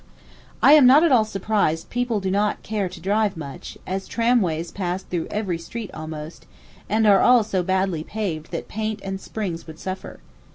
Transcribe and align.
I 0.63 0.73
am 0.73 0.87
not 0.87 1.03
at 1.03 1.11
all 1.11 1.25
surprised 1.25 1.91
people 1.91 2.19
do 2.19 2.31
not 2.31 2.63
care 2.63 2.89
to 2.89 2.99
drive 2.99 3.37
much, 3.37 3.77
as 3.85 4.07
tramways 4.07 4.71
pass 4.71 5.03
through 5.03 5.27
every 5.29 5.59
street 5.59 5.91
almost, 5.93 6.47
and 6.89 7.05
all 7.05 7.37
are 7.37 7.43
so 7.43 7.61
badly 7.61 8.03
paved 8.03 8.49
that 8.49 8.67
paint 8.67 8.99
and 9.03 9.21
springs 9.21 9.67
would 9.67 9.77
suffer. 9.77 10.19